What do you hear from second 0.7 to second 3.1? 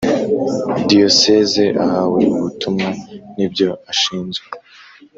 diyosezi ahawe ubutumwa